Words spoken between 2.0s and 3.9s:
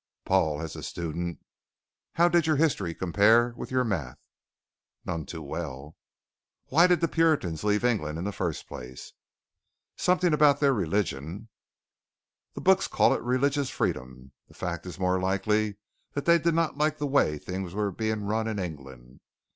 how did your history compare with your